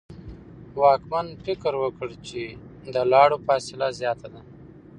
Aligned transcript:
واکمن 0.79 1.27
فکر 1.45 1.73
وکړ 1.83 2.09
چې 2.27 2.41
د 2.93 2.95
لارو 3.11 3.37
فاصله 3.45 3.87
زیاته 3.99 4.27
ده. 4.33 4.41